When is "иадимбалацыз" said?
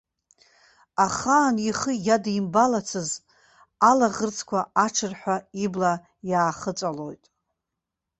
2.07-3.09